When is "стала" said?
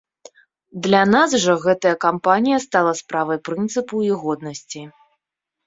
2.65-2.95